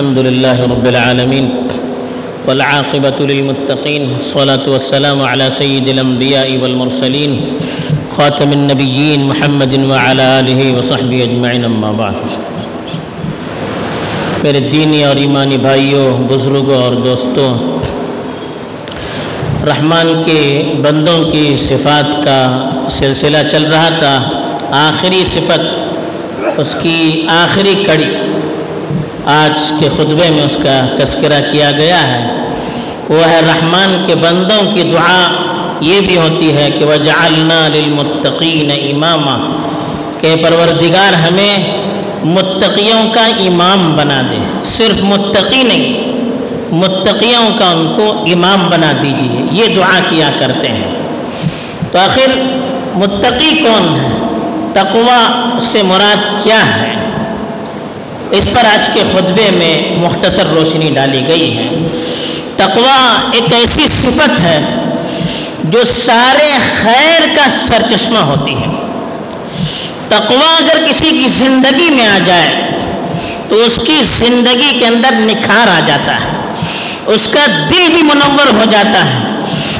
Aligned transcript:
الحمد 0.00 0.18
لله 0.18 0.58
رب 0.64 0.86
العالمين 0.86 1.46
والعاقبة 2.46 3.18
للمتقين 3.30 4.02
الصلاة 4.20 4.64
والسلام 4.74 5.18
على 5.30 5.50
سيد 5.50 5.88
الأنبياء 5.88 6.48
والمرسلين 6.62 7.32
خاتم 8.16 8.52
النبيين 8.52 9.20
محمد 9.30 9.74
وعلى 9.90 10.24
آله 10.40 10.60
وصحبه 10.76 11.18
أجمعين 11.24 11.64
أما 11.64 11.90
بعد 11.98 12.16
میرے 14.42 14.60
دینی 14.72 15.04
اور 15.04 15.16
ایمانی 15.16 15.58
بھائیوں، 15.58 16.06
بزرگوں 16.28 16.82
اور 16.82 16.92
دوستوں، 16.92 17.50
رحمان 19.66 20.22
کے 20.26 20.40
بندوں 20.82 21.30
کی 21.32 21.56
صفات 21.68 22.24
کا 22.24 22.40
سلسلہ 22.90 23.46
چل 23.50 23.64
رہا 23.72 23.88
تھا، 23.98 24.16
آخری 24.88 25.22
صفت، 25.34 26.58
اس 26.60 26.76
کی 26.82 27.26
آخری 27.28 27.74
کڑی۔ 27.86 28.29
آج 29.24 29.72
کے 29.80 29.88
خطبے 29.96 30.30
میں 30.30 30.44
اس 30.44 30.56
کا 30.62 31.04
تذکرہ 31.04 31.52
کیا 31.52 31.70
گیا 31.70 32.08
ہے۔ 32.08 32.26
وہ 33.08 33.30
ہے 33.30 33.40
رحمان 33.40 34.04
کے 34.06 34.14
بندوں 34.14 34.74
کی 34.74 34.82
دعا۔ 34.82 35.46
یہ 35.80 36.00
بھی 36.00 36.16
ہوتی 36.16 36.56
ہے 36.56 36.70
کہ 36.70 36.84
وجعلنا 36.84 37.68
للمتقین 37.68 38.70
اماما 38.70 39.56
کہ 40.20 40.34
پروردگار 40.42 41.12
ہمیں 41.12 41.76
متقیوں 42.24 43.10
کا 43.12 43.26
امام 43.26 43.96
بنا 43.96 44.22
دے۔ 44.30 44.36
صرف 44.64 45.04
متقی 45.04 45.62
نہیں، 45.62 46.12
متقیوں 46.74 47.58
کا 47.58 47.70
ان 47.70 47.92
کو 47.96 48.22
امام 48.32 48.70
بنا 48.70 48.92
دیجیے 49.02 49.46
یہ 49.52 49.74
دعا 49.74 49.98
کیا 50.10 50.30
کرتے 50.40 50.68
ہیں۔ 50.68 50.88
تو 51.92 51.98
آخر 51.98 52.42
متقی 52.94 53.50
کون 53.62 54.00
ہے؟ 54.00 54.08
تقوا 54.72 55.50
سے 55.60 55.82
مراد 55.82 56.42
کیا 56.42 56.76
ہے؟ 56.76 57.09
اس 58.30 58.44
پر 58.52 58.64
آج 58.64 58.88
کے 58.94 59.02
خطبے 59.12 59.50
میں 59.50 59.96
مختصر 59.96 60.46
روشنی 60.46 60.90
ڈالی 60.94 61.26
گئی 61.28 61.56
ہے۔ 61.58 61.68
تقوا 62.56 63.30
ایک 63.32 63.54
ایسی 63.54 63.88
صفت 63.88 64.40
ہے 64.40 64.64
جو 65.64 65.84
سارے 65.84 66.52
خیر 66.82 67.36
کا 67.36 67.46
سرچشمہ 67.48 68.18
ہوتی 68.18 68.54
ہے۔ 68.54 68.66
تقوا 70.08 70.56
اگر 70.56 70.86
کسی 70.90 71.10
کی 71.10 71.28
زندگی 71.28 71.90
میں 71.90 72.06
آ 72.06 72.18
جائے 72.26 72.68
تو 73.48 73.54
اس 73.54 73.78
کی 73.86 74.02
زندگی 74.04 74.76
کے 74.78 74.86
اندر 74.86 75.10
نکھار 75.12 75.68
آ 75.68 75.80
جاتا 75.86 76.14
ہے۔ 76.14 76.28
اس 77.06 77.28
کا 77.28 77.46
دل 77.46 77.88
بھی 77.92 78.02
منور 78.02 78.52
ہو 78.52 78.64
جاتا 78.70 79.04
ہے۔ 79.04 79.18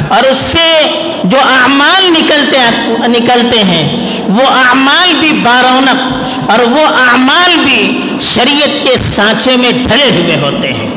اور 0.09 0.23
اس 0.23 0.39
سے 0.39 0.87
جو 1.25 1.39
اعمال 1.39 2.13
نکلتے 2.13 2.59
نکلتے 3.07 3.65
ہیں 3.65 4.11
وہ 4.29 4.47
اعمال 4.47 5.15
بھی 5.21 5.33
بارونق 5.33 6.20
اور 6.51 6.59
وہ 6.59 6.87
اعمال 6.87 7.59
بھی 7.59 8.01
شریعت 8.21 8.85
کے 8.85 8.97
سانچے 9.17 9.57
میں 9.57 9.73
ڈھلے 9.73 10.11
ہوئے 10.11 10.37
ہوتے 10.37 10.73
ہیں۔ 10.73 10.91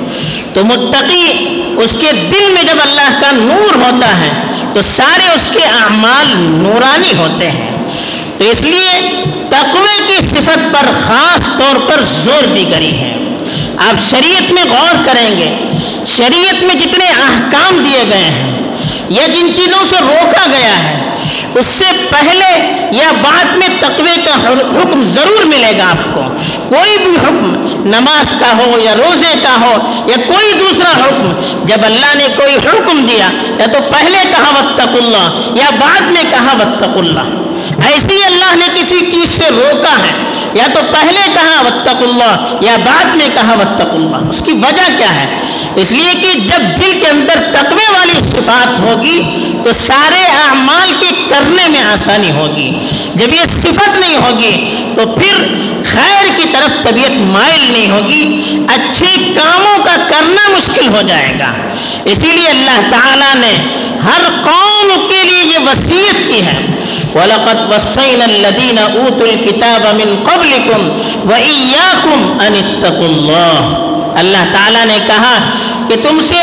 تو 0.53 0.65
متقی 0.65 1.27
اس 1.77 1.95
کے 1.99 2.11
دل 2.31 2.51
میں 2.53 2.63
جب 2.63 2.75
اللہ 2.81 3.19
کا 3.21 3.31
نور 3.31 3.75
ہوتا 3.75 4.19
ہے، 4.19 4.31
تو 4.73 4.81
سارے 4.81 5.29
اس 5.31 5.51
کے 5.51 5.63
اعمال 5.63 6.25
نورانی 6.37 7.17
ہوتے 7.17 7.51
ہیں۔ 7.51 7.69
تو 8.37 8.43
اس 8.43 8.61
لیے 8.61 9.23
تقوی 9.49 9.97
کی 10.07 10.27
صفت 10.29 10.73
پر 10.73 10.91
خاص 11.07 11.57
طور 11.57 11.89
پر 11.89 12.01
زور 12.23 12.43
دی 12.55 12.65
گئی 12.69 12.99
ہے۔ 12.99 13.17
آپ 13.77 14.11
شریعت 14.11 14.51
میں 14.51 14.63
غور 14.69 14.95
کریں 15.05 15.37
گے، 15.37 15.55
شریعت 16.07 16.63
میں 16.63 16.75
جتنے 16.75 17.05
احکام 17.05 17.83
دیے 17.83 18.03
گئے 18.09 18.23
ہیں، 18.23 18.51
یا 19.09 19.27
جن 19.27 19.55
چیزوں 19.55 19.85
سے 19.89 19.95
روکا 20.01 20.45
گیا 20.51 20.83
ہے 20.83 21.12
اس 21.55 21.65
سے 21.65 21.85
پہلے 22.09 22.51
یا 22.91 23.11
بعد 23.21 23.57
میں 23.57 23.67
تقوی 23.79 24.15
کا 24.25 24.35
حکم 24.81 25.03
ضرور 25.03 25.45
ملے 25.45 25.71
گا 25.77 25.89
آپ 25.89 26.13
کو۔ 26.13 26.21
کوئی 26.69 26.97
بھی 26.97 27.15
حکم 27.15 27.65
نماز 27.85 28.33
کا 28.39 28.51
ہو 28.57 28.79
یا 28.79 28.93
روزے 28.95 29.33
کا 29.43 29.55
ہو 29.61 29.73
یا 30.07 30.15
کوئی 30.27 30.53
دوسرا 30.59 30.91
حکم، 30.91 31.31
جب 31.65 31.85
اللہ 31.85 32.15
نے 32.15 32.27
کوئی 32.35 32.55
حکم 32.55 33.05
دیا، 33.05 33.29
یا 33.59 33.65
تو 33.65 33.79
پہلے 33.91 34.17
کہا 34.31 34.49
وقت 34.49 34.79
اللہ، 34.79 35.41
یا 35.53 35.69
بعد 35.79 36.01
میں 36.01 36.23
کہا 36.29 36.53
وقت 36.53 36.83
اللہ۔ 36.97 37.31
ایسے 37.85 38.13
ہی 38.13 38.23
اللہ 38.23 38.55
نے 38.55 38.81
کسی 38.81 38.99
چیز 39.11 39.29
سے 39.29 39.49
روکا 39.49 39.91
ہے، 39.91 40.11
یا 40.53 40.63
تو 40.73 40.79
پہلے 40.91 41.19
کہا 41.33 41.61
وطق 41.61 42.01
اللہ، 42.01 42.55
یا 42.61 42.75
بعد 42.85 43.15
میں 43.15 43.27
کہا 43.33 43.53
وطق 43.53 43.93
اللہ۔ 43.93 44.29
اس 44.29 44.41
کی 44.45 44.51
وجہ 44.51 44.87
کیا 44.97 45.15
ہے؟ 45.15 45.25
اس 45.75 45.91
لیے 45.91 46.11
کہ 46.21 46.39
جب 46.39 46.61
دل 46.77 46.99
کے 46.99 47.07
اندر 47.07 47.39
تقوی 47.51 47.85
والی 47.93 48.19
صفات 48.31 48.79
ہوگی 48.79 49.21
تو 49.63 49.73
سارے 49.73 50.23
اعمال 50.23 50.93
کے 50.99 51.09
کرنے 51.29 51.67
میں 51.67 51.81
آسانی 51.81 52.31
ہوگی۔ 52.31 52.71
جب 53.15 53.33
یہ 53.33 53.41
صفت 53.41 53.99
نہیں 53.99 54.15
ہوگی 54.15 54.75
تو 54.95 55.05
پھر 55.05 55.47
خیر 55.85 56.25
کی 56.37 56.43
طرف 56.53 56.83
طبیعت 56.83 57.11
مائل 57.11 57.71
نہیں 57.71 57.91
ہوگی۔ 57.91 58.41
اچھے 58.67 59.33
کاموں 59.35 59.83
کا 59.83 59.95
کرنا 59.95 60.49
مشکل 60.49 60.87
ہو 60.87 61.01
جائے 61.07 61.33
گا۔ 61.39 61.53
اسی 62.05 62.27
لیے 62.27 62.47
اللہ 62.47 62.81
تعالیٰ 62.89 63.35
نے 63.35 63.53
ہر 64.03 64.21
قوم 64.43 65.07
کے 65.09 65.23
لیے 65.23 65.43
یہ 65.43 65.59
وصیت 65.59 66.27
کی 66.27 66.45
ہے۔ 66.45 66.65
وَلَقَدْ 67.15 67.73
وَصَّيْنَا 67.73 68.25
الَّذِينَ 68.25 68.79
أُوتُوا 68.79 69.29
الْكِتَابَ 69.29 69.95
مِنْ 69.95 70.23
قَبْلِكُمْ 70.23 70.89
وَإِيَّاكُمْ 71.31 72.47
أَنِ 72.47 72.57
اتَّقُوا 72.57 73.05
اللَّهِ۔ 73.05 73.83
اللہ 74.15 74.51
تعالیٰ 74.51 74.85
نے 74.85 74.97
کہا 75.07 75.49
کہ 75.87 75.95
تم 76.09 76.21
سے 76.21 76.35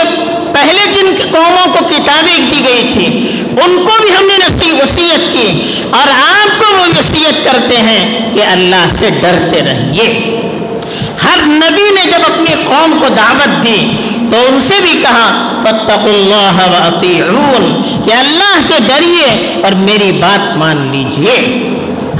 پہلے 0.53 0.87
جن 0.87 1.07
قوموں 1.33 1.67
کو 1.67 1.85
کتابیں 1.85 2.39
دی 2.39 2.65
گئی 2.65 2.91
تھی، 2.93 3.31
ان 3.41 3.87
کو 3.87 4.03
بھی 4.03 4.11
ہم 4.17 4.27
نے 4.27 4.39
نصیح 4.39 4.73
وصیت 4.73 5.33
کی۔ 5.33 5.63
اور 5.91 6.09
آپ 6.19 6.61
کو 6.61 6.77
وہ 6.77 6.87
وصیت 6.99 7.45
کرتے 7.45 7.77
ہیں 7.77 8.35
کہ 8.35 8.43
اللہ 8.45 8.87
سے 8.99 9.11
ڈرتے 9.11 9.61
رہیے۔ 9.63 10.41
ہر 11.25 11.43
نبی 11.43 11.91
نے 11.95 12.07
جب 12.07 12.21
اپنی 12.25 12.55
قوم 12.65 12.99
کو 13.01 13.15
دعوت 13.17 13.65
دی، 13.65 13.91
تو 14.31 14.37
ان 14.49 14.61
سے 14.61 14.75
بھی 14.83 14.93
کہا 15.03 15.57
فتق 15.63 16.05
اللہ 16.05 16.89
کہ 18.05 18.13
اللہ 18.13 18.61
سے 18.63 18.75
ڈریے 18.87 19.61
اور 19.65 19.73
میری 19.73 20.13
بات 20.13 20.57
مان 20.57 20.89
لیجیے۔ 20.93 21.69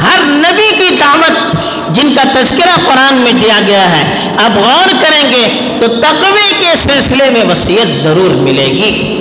ہر 0.03 0.19
نبی 0.25 0.75
کی 0.79 0.97
دعوت 1.01 1.57
جن 1.93 2.15
کا 2.15 2.41
تذکرہ 2.41 2.77
قرآن 2.87 3.15
میں 3.15 3.33
دیا 3.33 3.61
گیا 3.67 3.91
ہے۔ 3.91 4.29
اب 4.45 4.57
غور 4.57 4.89
کریں 4.89 5.33
گے 5.33 5.77
تو 5.81 5.87
تقوی 5.87 6.53
کے 6.59 6.77
سلسلے 6.77 7.31
میں 7.31 7.45
وصیت 7.53 7.89
ضرور 7.89 8.31
ملے 8.31 8.67
گی۔ 8.67 9.21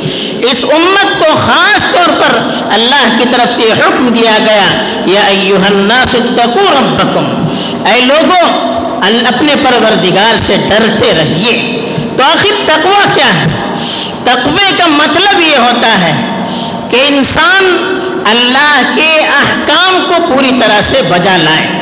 اس 0.51 0.63
امت 0.63 1.19
کو 1.19 1.37
خاص 1.45 1.91
طور 1.91 2.21
پر 2.21 2.39
اللہ 2.71 3.17
کی 3.17 3.25
طرف 3.31 3.55
سے 3.55 3.61
حکم 3.61 4.07
دیا 4.07 4.37
گیا، 4.45 4.83
یا 5.05 5.21
ایوہ 5.21 5.65
الناس 5.65 6.15
اتقو 6.15 6.59
ربکم۔ 6.59 7.47
اے 7.85 8.01
لوگوں 8.01 8.69
اپنے 9.27 9.55
پروردگار 9.55 10.35
سے 10.45 10.55
ڈرتے 10.69 11.13
رہیے۔ 11.17 11.81
تو 12.17 12.23
آخر 12.23 12.51
تقوی 12.65 13.05
کیا 13.15 13.33
ہے؟ 13.33 13.47
تقوی 14.23 14.71
کا 14.77 14.87
مطلب 14.87 15.39
یہ 15.39 15.57
ہوتا 15.57 16.01
ہے 16.01 16.13
کہ 16.89 17.03
انسان 17.07 17.95
اللہ 18.25 18.81
کے 18.95 19.19
احکام 19.19 20.05
کو 20.07 20.33
پوری 20.33 20.51
طرح 20.61 20.81
سے 20.81 21.01
بجا 21.09 21.37
لائے۔ 21.37 21.78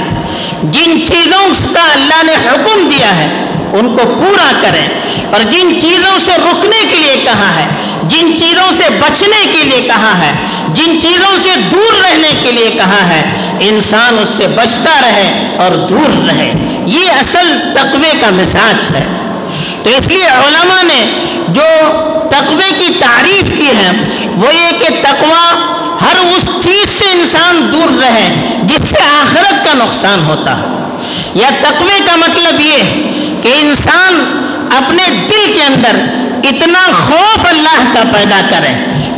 جن 0.63 1.05
چیزوں 1.07 1.73
کا 1.73 1.91
اللہ 1.91 2.23
نے 2.23 2.33
حکم 2.33 2.89
دیا 2.91 3.17
ہے، 3.17 3.25
ان 3.73 3.97
کو 3.97 4.05
پورا 4.05 4.51
کریں۔ 4.61 4.87
اور 5.31 5.39
جن 5.39 5.81
چیزوں 5.81 6.19
سے 6.19 6.31
رکنے 6.37 6.85
کے 6.89 6.95
لیے 6.95 7.15
کہا 7.23 7.55
ہے، 7.55 7.67
جن 8.03 8.39
چیزوں 8.39 8.73
سے 8.73 8.83
بچنے 8.89 9.47
کے 9.51 9.63
لیے 9.63 9.81
کہا 9.81 10.17
ہے، 10.17 10.31
جن 10.67 11.01
چیزوں 11.01 11.39
سے 11.43 11.49
دور 11.71 12.01
رہنے 12.01 12.33
کے 12.43 12.51
لیے 12.51 12.69
کہا 12.69 13.07
ہے، 13.07 13.23
انسان 13.59 14.17
اس 14.21 14.29
سے 14.37 14.47
بچتا 14.47 15.01
رہے 15.01 15.55
اور 15.57 15.71
دور 15.71 16.27
رہے۔ 16.27 16.53
یہ 16.85 17.09
اصل 17.09 17.59
تقوی 17.73 18.11
کا 18.21 18.29
مزاج 18.29 18.95
ہے۔ 18.95 19.05
تو 19.83 19.89
اس 19.89 20.07
لیے 20.07 20.27
علماء 20.27 20.83
نے 20.83 21.11
جو 21.47 21.63
تقوی 22.29 22.71
کی 22.79 22.93
تعریف 22.99 23.57
کی 23.57 23.67
ہے 23.67 23.91
وہ 24.35 24.55
یہ 24.55 24.71
کہ 24.79 25.01
تقوی 25.01 25.73
ہر 26.01 26.15
اس 26.15 26.63
چیز 26.63 26.89
سے 26.89 27.16
انسان 27.27 27.69
دور 27.71 28.01
رہے، 28.01 28.57
جس 28.63 28.89
سے 28.89 28.97
آخرت 29.03 29.65
کا 29.65 29.73
نقصان 29.73 30.23
ہوتا۔ 30.23 30.51
ہے 30.57 30.65
یا 31.33 31.49
تقوی 31.61 31.99
کا 32.05 32.15
مطلب 32.15 32.59
یہ 32.59 32.83
کہ 33.43 33.53
انسان 33.59 34.19
اپنے 34.77 35.03
دل 35.29 35.51
کے 35.53 35.63
اندر 35.63 35.97
اتنا 36.43 36.79
خوف 36.93 37.45
اللہ 37.45 37.83
کا 37.93 38.03
پیدا 38.13 38.39
کرے، 38.49 38.73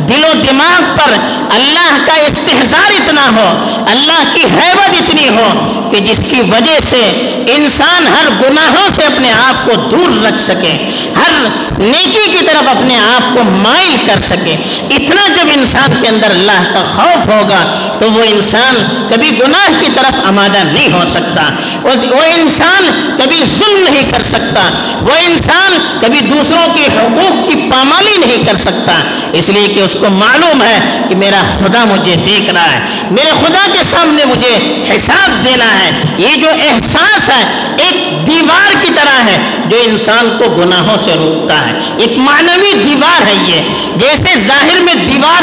دل 0.08 0.24
و 0.24 0.32
دماغ 0.42 0.82
پر 0.96 1.12
اللہ 1.54 1.98
کا 2.06 2.14
استحصار 2.14 2.90
اتنا 2.90 3.28
ہو، 3.36 3.64
اللہ 3.90 4.22
کی 4.34 4.42
حیبت 4.42 4.96
اتنی 4.96 5.28
ہو 5.28 5.48
کہ 5.90 6.00
جس 6.00 6.20
کی 6.30 6.40
وجہ 6.40 6.78
سے 6.84 7.02
انسان 7.48 8.06
ہر 8.06 8.28
گناہوں 8.42 8.88
سے 8.96 9.02
اپنے 9.02 9.32
آپ 9.32 9.66
کو 9.66 9.88
دور 9.88 10.26
رکھ 10.26 10.40
سکے، 10.40 10.88
ہر 11.16 11.48
نیکی 11.78 12.30
کی 12.30 12.44
طرف 12.46 12.68
اپنے 12.68 12.98
آپ 12.98 13.36
کو 13.36 13.44
مائل 13.44 13.96
کر 14.06 14.20
سکے۔ 14.20 14.56
اتنا 14.90 15.28
جب 15.28 15.46
انسان 15.54 16.00
کے 16.02 16.08
اندر 16.08 16.30
اللہ 16.30 16.62
کا 16.74 16.84
خوف 16.96 17.26
ہوگا 17.26 17.78
تو 17.98 18.10
وہ 18.10 18.22
انسان 18.22 18.74
کبھی 19.10 19.30
گناہ 19.40 19.80
کی 19.80 19.90
طرف 19.94 20.20
آمادہ 20.26 20.58
نہیں 20.72 20.92
ہو 20.92 21.02
سکتا۔ 21.10 21.42
وہ 21.82 22.22
انسان 22.36 23.14
کبھی 23.22 23.42
ظلم 23.58 23.84
نہیں 23.92 24.10
کر 24.10 24.22
سکتا۔ 24.22 24.70
وہ 25.00 25.12
انسان 25.26 25.78
کبھی 26.00 26.20
دوسروں 26.20 26.74
کے 26.74 26.86
حقوق 26.86 27.48
کی 27.48 27.70
پامالی 27.72 28.16
نہیں 28.26 28.44
کر 28.44 28.56
سکتا۔ 28.56 29.02
اس 29.32 29.48
لیے 29.48 29.68
کہ 29.68 29.80
اس 29.80 29.96
کو 30.00 30.10
معلوم 30.10 30.62
ہے 30.62 30.98
کہ 31.08 31.16
میرا 31.16 31.42
خدا 31.58 31.84
مجھے 31.84 32.16
دیکھ 32.16 32.52
رہا 32.52 32.72
ہے۔ 32.72 32.80
میرے 33.10 33.30
خدا 33.30 33.66
کے 33.72 33.84
سامنے 33.84 34.24
مجھے 34.24 34.84
حساب 34.96 35.44
دینا 35.44 35.64
ہے۔ 35.64 35.79
یہ 36.18 36.36
جو 36.36 36.48
احساس 36.48 37.30
ہے، 37.30 37.44
ایک 37.76 38.26
دیوار 38.26 38.74
کی 38.80 38.92
طرح 38.94 39.22
ہے 39.22 39.38
جو 39.66 39.76
انسان 39.84 40.38
کو 40.38 40.50
گناہوں 40.50 40.96
سے 40.98 41.10
روکتا 41.18 41.68
ہے۔ 41.68 41.72
ایک 41.96 42.18
معنوی 42.18 42.72
دیوار 42.84 43.26
ہے 43.26 43.34
یہ۔ 43.46 43.60
جیسے 43.96 44.38
ظاہر 44.38 44.82
میں 44.82 44.94
دیوار 44.94 45.42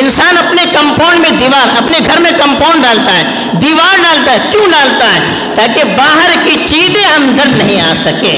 انسان 0.00 0.36
اپنے 0.36 0.62
کمپاؤنڈ 0.72 1.20
میں 1.20 1.30
دیوار، 1.40 1.68
اپنے 1.76 1.98
گھر 2.06 2.20
میں 2.20 2.30
کمپاؤنڈ 2.38 2.82
ڈالتا 2.82 3.16
ہے، 3.18 3.22
دیوار 3.62 3.96
ڈالتا 4.02 4.32
ہے، 4.32 4.38
کیوں 4.50 4.66
ڈالتا 4.70 5.12
ہے؟ 5.14 5.20
تاکہ 5.54 5.84
باہر 5.96 6.30
کی 6.44 6.56
چیزیں 6.66 7.04
اندر 7.06 7.48
نہیں 7.56 7.80
آ 7.80 7.92
سکے 7.96 8.32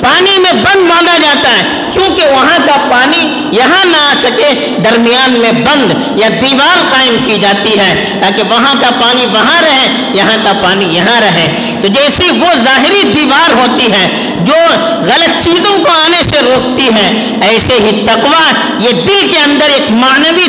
پانی 0.00 0.38
میں 0.38 0.52
بند 0.52 0.88
باندھا 0.90 1.16
جاتا 1.18 1.50
ہے، 1.50 1.62
کیونکہ 1.92 2.28
وہاں 2.28 2.58
کا 2.66 2.76
پانی 2.90 3.22
یہاں 3.56 3.84
نہ 3.84 3.96
آ 3.96 4.12
سکے، 4.20 4.50
درمیان 4.84 5.32
میں 5.40 5.52
بند 5.52 5.92
یا 6.20 6.28
دیوار 6.40 6.82
قائم 6.90 7.16
کی 7.26 7.38
جاتی 7.40 7.78
ہے۔ 7.78 7.92
تاکہ 8.20 8.42
وہاں 8.50 8.74
کا 8.80 8.90
پانی 9.00 9.26
وہاں 9.26 9.60
رہے، 9.62 9.88
یہاں 10.14 10.36
کا 10.44 10.52
پانی 10.62 10.86
یہاں 10.96 11.20
رہے۔ 11.20 11.46
تو 11.82 11.88
جیسی 11.88 12.30
وہ 12.38 12.52
ظاہری 12.64 13.02
دیوار 13.14 13.54
ہوتی 13.54 13.92
ہے، 13.92 14.06
جو 14.40 14.60
غلط 15.02 15.42
چیزوں 15.44 15.76
کو 15.84 15.92
آنے 15.92 16.22
سے 16.22 16.40
روکتی 16.40 16.88
ہے، 16.94 17.08
ایسے 17.48 17.74
ہی 17.74 17.90
تقوا 18.06 18.44
یہ 18.78 19.02
دل 19.06 19.28
کے 19.30 19.38
اندر 19.38 19.70
ایک 19.70 19.90
معنوی 19.90 20.46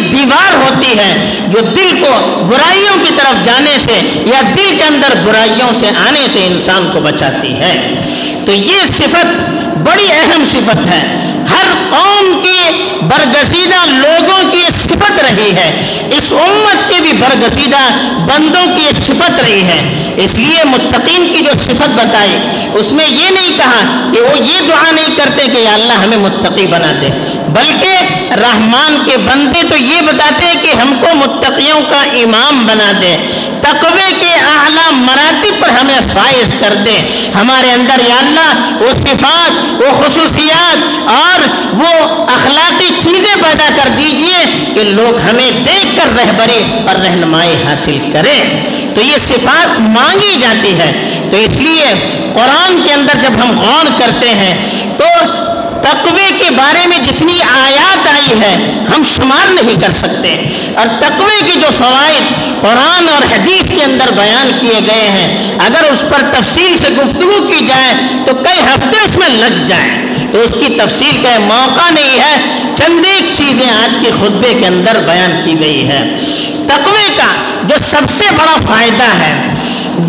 دیوار 0.95 1.05
ہے 1.05 1.29
جو 1.47 1.59
دل 1.59 2.01
کو 2.01 2.43
برائیوں 2.49 2.97
کی 3.03 3.13
طرف 3.17 3.45
جانے 3.45 3.77
سے 3.79 4.01
یا 4.25 4.41
دل 4.41 4.77
کے 4.77 4.83
اندر 4.83 5.21
برائیوں 5.25 5.73
سے 5.73 5.87
آنے 6.07 6.27
سے 6.27 6.45
انسان 6.45 6.89
کو 6.93 6.99
بچاتی 6.99 7.53
ہے۔ 7.53 7.95
تو 8.45 8.51
یہ 8.51 8.79
صفت 8.87 9.49
بڑی 9.77 10.07
اہم 10.11 10.43
صفت 10.45 10.87
ہے۔ 10.87 11.17
ہر 11.53 11.67
قوم 11.89 12.39
کے 12.43 12.71
برگزیدہ 13.01 13.85
لوگوں 13.85 14.51
کی 14.51 14.63
صفت 14.69 15.23
رہی 15.23 15.51
ہے۔ 15.55 15.99
اس 16.11 16.33
امت 16.33 16.89
کے 16.89 17.01
بھی 17.01 17.13
برگزیدہ 17.13 17.89
بندوں 18.17 18.77
کی 18.77 18.89
صفت 19.05 19.43
رہی 19.43 19.63
ہے۔ 19.63 20.11
اس 20.17 20.35
لیے 20.35 20.63
متقین 20.63 21.33
کی 21.33 21.39
جو 21.39 21.51
صفت 21.63 21.89
بتائی، 21.89 22.37
اس 22.73 22.91
میں 22.91 23.07
یہ 23.07 23.29
نہیں 23.29 23.57
کہا 23.57 24.09
کہ 24.13 24.21
وہ 24.21 24.37
یہ 24.37 24.61
دعا 24.67 24.91
نہیں 24.91 25.15
کرتے 25.15 25.47
کہ 25.47 25.57
یا 25.57 25.73
اللہ 25.73 25.93
ہمیں 25.93 26.17
متقی 26.17 26.67
بنا 26.67 26.91
دے۔ 27.01 27.07
بلکہ 27.47 27.95
رحمان 28.33 29.03
کے 29.05 29.17
بندے 29.17 29.63
تو 29.69 29.75
یہ 29.75 30.01
بتاتے 30.01 30.45
ہیں 30.45 30.61
کہ 30.61 30.67
ہم 30.67 30.93
کو 31.01 31.15
متقیوں 31.15 31.81
کا 31.89 32.01
امام 32.01 32.67
بنا 32.67 32.91
دے۔ 33.01 33.17
تقوی 33.61 34.13
کے 34.19 34.33
اعلیٰ 34.33 34.91
مراتب 34.91 35.61
پر 35.61 35.69
ہمیں 35.69 35.99
فائز 36.13 36.53
کر 36.59 36.73
دے۔ 36.73 37.29
ہمارے 37.35 37.71
اندر 37.71 38.09
یا 38.09 38.17
اللہ 38.17 38.73
وہ 38.79 38.89
صفات، 38.93 39.81
وہ 39.81 40.03
خصوصیات 40.03 40.77
اور 41.09 41.40
وہ 41.73 42.23
اخلاقی 42.27 42.89
چیزیں 42.99 43.35
پیدا 43.41 43.69
کر 43.75 43.89
دیجیے 43.97 44.45
کہ 44.75 44.83
لوگ 44.83 45.19
ہمیں 45.19 45.51
دیکھ 45.51 45.97
کر 45.97 46.15
رہبری 46.15 46.63
اور 46.87 46.95
رہنمائی 46.95 47.55
حاصل 47.65 47.97
کریں۔ 48.13 48.41
تو 48.95 49.01
یہ 49.01 49.17
صفات 49.17 49.79
مانگی 49.79 50.35
جاتی 50.41 50.73
ہے 50.79 50.91
تو 51.31 51.37
اس 51.37 51.51
لیے 51.51 51.93
قرآن 52.33 52.81
کے 52.83 52.93
اندر 52.93 53.13
جب 53.23 53.43
ہم 53.43 53.59
غور 53.59 53.85
کرتے 53.99 54.29
ہیں 54.29 54.53
تو 54.97 55.05
تقوی 55.81 56.31
کے 56.39 56.49
بارے 56.49 56.87
میں 56.87 56.97
جتنی 56.97 57.41
آیات 57.41 58.07
آئی 58.07 58.41
ہے 58.41 58.55
ہم 58.95 59.03
شمار 59.15 59.53
نہیں 59.53 59.81
کر 59.81 59.91
سکتے۔ 59.91 60.35
اور 60.75 60.87
تقوی 60.99 61.51
کی 61.51 61.59
جو 61.59 61.67
فوائد 61.77 62.23
قرآن 62.61 63.09
اور 63.09 63.21
حدیث 63.33 63.75
کے 63.75 63.83
اندر 63.83 64.11
بیان 64.11 64.51
کیے 64.61 64.79
گئے 64.87 65.09
ہیں، 65.09 65.53
اگر 65.59 65.91
اس 65.91 66.01
پر 66.01 66.21
تفصیل 66.31 66.77
سے 66.77 66.89
گفتگو 66.89 67.47
کی 67.47 67.65
جائے 67.65 67.93
تو 68.25 68.33
کئی 68.33 68.59
ہفتے 68.59 68.97
اس 69.05 69.17
میں 69.17 69.29
لگ 69.29 69.63
جائیں 69.63 70.10
تو 70.31 70.39
اس 70.39 70.51
کی 70.59 70.73
تفصیل 70.77 71.21
کا 71.23 71.37
موقع 71.39 71.89
نہیں 71.89 72.19
ہے۔ 72.19 72.35
چند 72.75 73.05
ایک 73.05 73.35
چیزیں 73.37 73.69
آج 73.83 73.95
کے 74.01 74.11
خطبے 74.11 74.53
کے 74.59 74.67
اندر 74.67 74.99
بیان 75.05 75.41
کی 75.45 75.59
گئی 75.59 75.87
ہے 75.87 76.01
تقوی 76.67 77.07
کا 77.17 77.31
جو 77.63 77.75
سب 77.81 78.09
سے 78.09 78.25
بڑا 78.37 78.55
فائدہ 78.67 79.09
ہے، 79.19 79.33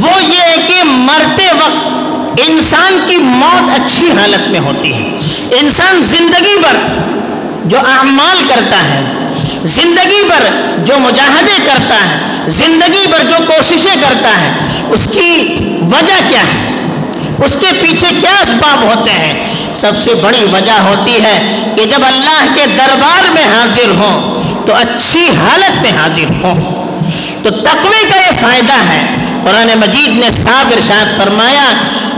وہ 0.01 0.23
یہ 0.23 0.41
ہے 0.41 0.57
کہ 0.69 0.83
مرتے 0.85 1.47
وقت 1.61 2.41
انسان 2.41 2.99
کی 3.09 3.17
موت 3.17 3.71
اچھی 3.71 4.11
حالت 4.11 4.49
میں 4.51 4.61
ہوتی 4.61 4.93
ہے۔ 4.95 5.11
انسان 5.61 6.03
زندگی 6.03 6.57
بھر 6.61 6.77
جو 7.65 7.79
اعمال 7.79 8.43
کرتا 8.49 8.83
ہے، 8.85 9.01
زندگی 9.65 10.23
بھر 10.27 10.47
جو 10.85 10.99
مجاہدے 10.99 11.57
کرتا 11.67 11.97
ہے، 12.05 12.19
زندگی 12.47 13.07
بھر 13.11 13.25
جو 13.31 13.45
کوششیں 13.47 13.97
کرتا 14.01 14.41
ہے، 14.41 14.53
اس 14.89 15.09
کی 15.13 15.55
وجہ 15.83 16.21
کیا 16.29 16.41
ہے؟ 16.41 16.72
اس 17.39 17.57
کے 17.61 17.67
پیچھے 17.81 18.07
کیا 18.21 18.37
اسباب 18.43 18.83
ہوتے 18.83 19.11
ہیں؟ 19.11 19.45
سب 19.77 19.93
سے 20.05 20.15
بڑی 20.15 20.45
وجہ 20.53 20.73
ہوتی 20.73 21.15
ہے 21.15 21.65
کہ 21.77 21.85
جب 21.85 22.01
اللہ 22.05 22.47
کے 22.55 22.67
دربار 22.67 23.31
میں 23.33 23.45
حاضر 23.45 23.91
ہوں، 23.91 24.43
تو 24.67 24.75
اچھی 24.75 25.29
حالت 25.29 25.83
میں 25.83 25.91
حاضر 25.91 26.45
ہوں۔ 26.45 26.83
تو 27.43 27.51
تقوی 27.51 28.05
کا 28.09 28.17
یہ 28.17 28.31
فائدہ 28.41 28.73
ہے۔ 28.73 29.07
قرآن 29.45 29.79
مجید 29.79 30.09
نے 30.09 30.31
صاف 30.31 30.73
ارشاد 30.73 31.19
فرمایا 31.19 31.73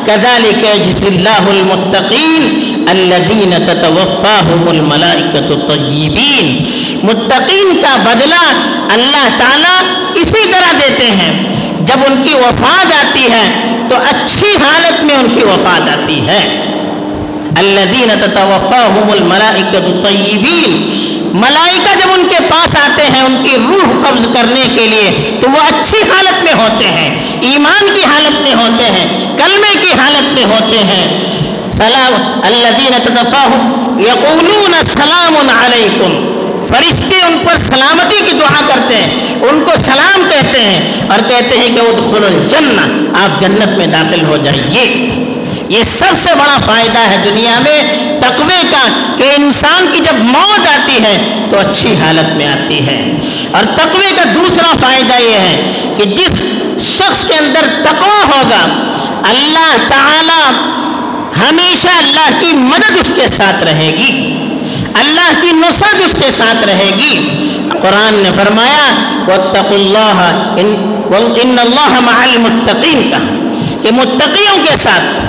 كذلك 0.07 0.65
يجزي 0.65 1.07
الله 1.07 1.51
المتقين 1.51 2.43
الذين 2.89 3.55
تتوفاهم 3.67 4.69
الملائكة 4.69 5.49
الطيبين 5.49 6.63
متقین 7.03 7.83
کا 7.83 7.97
بدلہ 7.97 8.53
اللہ 8.89 9.29
تعالیٰ 9.39 9.81
اسی 10.15 10.53
طرح 10.53 10.73
دیتے 10.73 11.07
ہیں۔ 11.07 11.43
جب 11.81 11.97
ان 12.07 12.23
کی 12.23 12.35
وفات 12.35 12.87
آتی 12.87 13.33
ہے 13.33 13.74
تو 13.91 13.97
اچھی 13.97 14.57
حالت 14.57 15.05
میں 15.05 15.15
ان 15.15 15.29
کی 15.35 15.45
وفات 15.45 15.89
آتی 15.89 16.29
ہے۔ 16.29 16.61
الذين 17.59 18.09
تتوفاهم 18.21 19.11
الملائكة 19.13 19.85
الطيبين 19.85 21.01
ملائکہ 21.35 21.95
جب 22.01 22.13
ان 22.15 22.27
کے 22.31 22.37
پاس 22.51 22.77
آتے 22.77 23.03
ہیں 23.03 23.21
ان 23.21 23.37
کی 23.45 23.57
روح 23.69 24.09
قبض 24.09 24.27
کرنے 24.35 24.61
کے 24.77 24.87
لیے، 24.87 25.39
تو 25.41 25.51
وہ 25.51 25.61
اچھی 25.61 25.99
حالت 26.03 26.45
میں 26.45 26.53
ہوتے 26.53 26.85
ہیں، 26.85 27.19
ایمان 27.41 27.89
کی 27.95 28.05
حالت 28.05 28.41
میں 28.41 28.55
ہوتے 28.55 28.85
ہیں، 28.85 29.37
کلمے 29.37 29.77
کی 29.83 29.93
حالت 30.01 30.33
میں 30.33 30.45
ہوتے 30.45 30.79
ہیں۔ 30.79 31.21
سلام 31.71 32.41
اللہ 32.43 32.69
یقولون 34.01 34.75
السلام 34.75 35.51
علیکم۔ 35.65 36.31
فرشتے 36.69 37.17
ان 37.17 37.39
پر 37.47 37.57
سلامتی 37.59 38.21
کی 38.27 38.33
دعا 38.33 38.61
کرتے 38.69 38.97
ہیں، 38.97 39.11
ان 39.41 39.65
کو 39.65 39.71
سلام 39.85 40.04
ہیں 40.65 40.93
اور 41.09 41.19
کہتے 41.29 41.59
ہیں 41.59 41.69
کہ 41.69 41.81
ادخل 41.81 42.25
الجنہ، 42.25 42.81
آپ 43.25 43.41
جنت 43.41 43.79
میں 43.79 43.87
داخل 43.87 44.25
ہو 44.25 44.37
جائیے۔ 44.37 45.11
یہ 45.69 45.85
سب 45.85 46.13
سے 46.23 46.29
بڑا 46.35 46.59
فائدہ 46.67 46.99
ہے 46.99 47.17
دنیا 47.25 47.59
میں 47.59 47.83
تقوی 48.21 48.63
کا، 48.71 48.89
کہ 49.17 49.23
انسان 49.37 49.87
کی 49.93 49.99
جب 49.99 50.15
موت 50.19 50.67
آتی 50.67 51.03
ہے 51.03 51.47
تو 51.51 51.59
اچھی 51.59 51.95
حالت 51.95 52.37
میں 52.37 52.47
آتی 52.47 52.87
ہے۔ 52.87 53.19
اور 53.53 53.65
تقوی 53.77 54.15
کا 54.17 54.23
دوسرا 54.35 54.73
فائدہ 54.81 55.23
یہ 55.23 55.35
ہے 55.35 55.73
کہ 55.97 56.05
جس 56.05 56.41
شخص 56.97 57.25
کے 57.25 57.35
اندر 57.35 57.65
تقوی 57.85 58.23
ہوگا، 58.25 58.91
اللہ 59.29 59.77
تعالی 59.89 60.43
ہمیشہ 61.49 61.89
اللہ 61.89 62.31
کی 62.41 62.53
مدد 62.53 62.97
اس 63.01 63.11
کے 63.17 63.29
ساتھ 63.29 63.65
رہے 63.65 63.91
گی۔ 63.99 64.44
اللہ 64.95 65.33
کی 65.41 65.53
نصرت 65.53 66.03
اس 66.05 66.17
کے 66.25 66.31
ساتھ 66.31 66.67
رہے 66.67 66.91
گی۔ 66.97 67.29
قرآن 67.83 68.15
نے 68.15 68.31
فرمایا، 68.37 68.87
وَاتَّقُوا 69.29 69.79
اللَّهَ 69.79 70.19
إِنَّ 71.41 71.61
اللَّهَ 71.61 72.01
کا 73.11 73.19
کہ 73.83 73.91
متقیوں 73.93 74.59
کے 74.65 74.77
ساتھ 74.83 75.25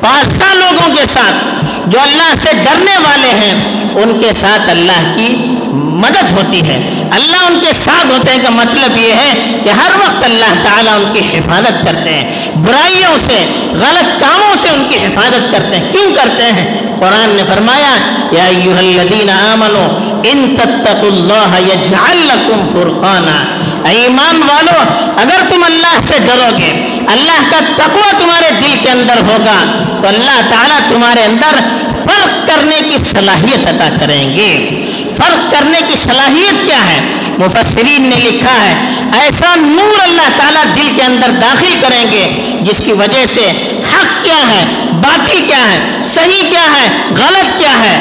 پاسا 0.00 0.54
لوگوں 0.54 0.94
کے 0.96 1.04
ساتھ، 1.06 1.64
جو 1.86 2.00
اللہ 2.00 2.34
سے 2.42 2.52
ڈرنے 2.52 2.98
والے 2.98 3.28
ہیں، 3.28 3.54
ان 3.94 4.20
کے 4.20 4.32
ساتھ 4.32 4.70
اللہ 4.70 5.12
کی 5.14 5.57
مدد 5.98 6.32
ہوتی 6.32 6.60
ہے۔ 6.68 6.90
اللہ 7.10 7.36
ان 7.36 7.58
کے 7.60 7.72
ساتھ 7.72 8.06
ہوتے 8.06 8.30
ہیں 8.30 8.38
کا 8.42 8.50
مطلب 8.50 8.96
یہ 8.96 9.12
ہے 9.12 9.60
کہ 9.64 9.68
ہر 9.68 9.90
وقت 9.94 10.24
اللہ 10.24 10.54
تعالیٰ 10.64 10.94
ان 10.94 11.12
کی 11.12 11.38
حفاظت 11.38 11.86
کرتے 11.86 12.14
ہیں۔ 12.14 12.32
برائیوں 12.56 13.18
سے، 13.18 13.46
غلط 13.72 14.20
کاموں 14.20 14.56
سے 14.56 14.68
ان 14.68 14.84
کی 14.90 14.96
حفاظت 14.96 15.52
کرتے 15.52 15.78
ہیں۔ 15.78 15.92
کیوں 15.92 16.14
کرتے 16.14 16.42
ہیں؟ 16.42 16.78
قرآن 16.98 17.30
نے 17.30 17.42
فرمایا، 17.48 17.96
یا 18.32 18.44
ایوہ 18.44 18.78
الذین 18.78 19.30
آمنوا، 19.30 20.18
ان 20.24 20.54
تتقوا 20.56 21.08
اللہ 21.08 21.72
یجعل 21.72 22.16
لکم 22.16 22.68
فرقانا۔ 22.72 23.58
ایمان 23.88 24.42
والو، 24.42 24.82
اگر 25.16 25.50
تم 25.50 25.64
اللہ 25.64 26.00
سے 26.02 26.14
ڈرو 26.18 26.56
گے، 26.58 26.70
اللہ 27.08 27.50
کا 27.50 27.58
تقوی 27.76 28.12
تمہارے 28.18 28.50
دل 28.50 28.76
کے 28.82 28.90
اندر 28.90 29.16
ہوگا، 29.16 29.84
تو 30.02 30.08
اللہ 30.08 30.40
تعالیٰ 30.50 30.78
تمہارے 30.88 31.24
اندر 31.24 31.58
فرق 32.04 32.46
کرنے 32.46 32.80
کی 32.90 32.96
صلاحیت 32.98 33.68
عطا 33.68 33.88
کریں 34.00 34.36
گے۔ 34.36 34.70
فرق 35.18 35.52
کرنے 35.52 35.78
کی 35.88 35.96
صلاحیت 35.96 36.66
کیا 36.66 36.86
ہے؟ 36.88 37.00
مفسرین 37.38 38.02
نے 38.02 38.16
لکھا 38.16 38.54
ہے، 38.64 38.74
ایسا 39.22 39.54
نور 39.56 40.02
اللہ 40.02 40.28
تعالیٰ 40.36 40.64
دل 40.76 40.88
کے 40.96 41.02
اندر 41.02 41.30
داخل 41.30 41.74
کریں 41.80 42.12
گے، 42.12 42.56
جس 42.60 42.78
کی 42.84 42.92
وجہ 42.92 43.26
سے 43.26 43.50
حق 43.94 44.24
کیا 44.24 44.48
ہے 44.48 44.64
باقی 44.90 45.40
کیا 45.46 45.70
ہے، 45.70 45.78
صحیح 46.04 46.50
کیا 46.50 46.64
ہے، 46.64 46.88
غلط 47.16 47.58
کیا 47.58 47.82
ہے۔ 47.82 47.98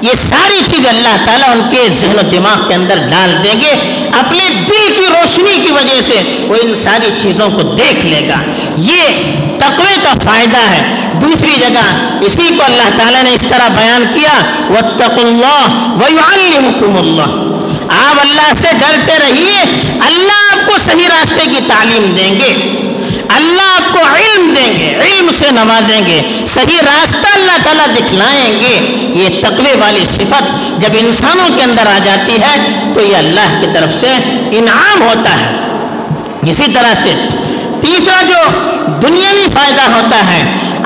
یہ 0.00 0.12
ساری 0.28 0.60
چیز 0.66 0.86
اللہ 0.86 1.16
تعالیٰ 1.24 1.48
ان 1.48 1.60
کے 1.70 1.88
ذہن 2.00 2.18
و 2.18 2.30
دماغ 2.30 2.68
کے 2.68 2.74
اندر 2.74 2.96
ڈال 3.10 3.44
دیں 3.44 3.60
گے۔ 3.60 3.74
اپنے 4.12 4.50
دل 4.50 4.92
کی 4.96 5.06
روشنی 5.08 5.58
کی 5.66 5.72
وجہ 5.72 6.00
سے 6.00 6.44
وہ 6.48 6.56
ان 6.62 6.74
ساری 6.74 7.08
چیزوں 7.22 7.50
کو 7.50 7.62
دیکھ 7.62 8.06
لے 8.06 8.28
گا۔ 8.28 8.36
یہ 8.76 8.95
تقوی 9.58 9.94
کا 10.02 10.14
فائدہ 10.24 10.56
ہے۔ 10.56 10.82
دوسری 11.22 11.52
جگہ، 11.60 12.16
اسی 12.20 12.54
کو 12.58 12.64
اللہ 12.64 12.98
تعالیٰ 12.98 13.22
نے 13.22 13.34
اس 13.34 13.46
طرح 13.48 13.68
بیان 13.68 14.04
کیا، 14.14 14.42
وَاتَّقُوا 14.70 15.22
اللَّهِ 15.22 15.72
وَيُعَلِّمُكُمُ 16.02 16.98
اللَّهِ۔ 16.98 17.46
آپ 18.08 18.20
اللہ 18.20 18.52
سے 18.56 18.68
ڈرتے 18.78 19.18
رہیے، 19.18 19.62
اللہ 20.00 20.52
آپ 20.52 20.66
کو 20.66 20.78
صحیح 20.78 21.08
راستے 21.08 21.42
کی 21.44 21.60
تعلیم 21.68 22.14
دیں 22.16 22.34
گے۔ 22.34 22.72
اللہ 23.28 23.62
آپ 23.62 23.92
کو 23.92 24.00
علم 24.00 24.54
دیں 24.54 24.78
گے، 24.78 24.98
علم 25.00 25.30
سے 25.32 25.50
نوازیں 25.50 26.00
گے۔ 26.06 26.22
صحیح 26.46 26.78
راستہ 26.82 27.26
اللہ 27.32 27.62
تعالیٰ 27.62 27.86
دکھلائیں 27.96 28.60
گے۔ 28.60 28.96
یہ 29.14 29.28
تقوی 29.42 29.72
والی 29.78 30.04
صفت 30.04 30.42
جب 30.78 30.88
انسانوں 30.98 31.48
کے 31.56 31.62
اندر 31.62 31.86
آ 31.86 31.98
جاتی 32.04 32.32
ہے، 32.32 32.80
تو 32.94 33.00
یہ 33.00 33.16
اللہ 33.16 33.60
کی 33.60 33.66
طرف 33.74 33.94
سے 34.00 34.12
انعام 34.52 35.02
ہوتا 35.02 35.30
ہے۔ 35.30 35.56
اسی 36.50 36.64
طرح 36.74 36.94
سے 37.02 37.14
تیسرا 37.86 38.20
جو 38.28 38.38
دنیاوی 39.02 39.46
فائدہ 39.54 39.82
ہوتا 39.90 40.18
ہے، 40.28 40.40